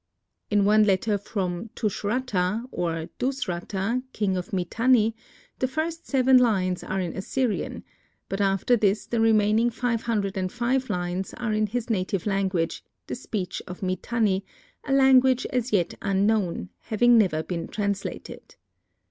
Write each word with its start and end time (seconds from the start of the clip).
In 0.49 0.65
one 0.65 0.83
letter 0.83 1.15
from 1.19 1.69
Tushratta, 1.75 2.65
or 2.71 3.09
Dusratta, 3.19 4.01
king 4.13 4.35
of 4.35 4.51
Mitanni, 4.51 5.15
the 5.59 5.67
first 5.67 6.07
seven 6.07 6.39
lines 6.39 6.83
are 6.83 6.99
in 6.99 7.15
Assyrian, 7.15 7.83
but 8.27 8.41
after 8.41 8.75
this 8.75 9.05
the 9.05 9.21
remaining 9.21 9.69
five 9.69 10.01
hundred 10.01 10.37
and 10.37 10.51
five 10.51 10.89
lines 10.89 11.35
are 11.35 11.53
in 11.53 11.67
his 11.67 11.91
native 11.91 12.25
language, 12.25 12.83
the 13.05 13.13
speech 13.13 13.61
of 13.67 13.83
Mitanni, 13.83 14.43
a 14.87 14.91
language 14.91 15.45
as 15.53 15.71
yet 15.71 15.93
unknown, 16.01 16.69
having 16.79 17.15
never 17.19 17.43
been 17.43 17.67
translated. 17.67 18.55